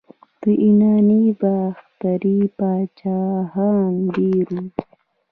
[0.41, 4.63] د یونانو باختري پاچاهان ډیر وو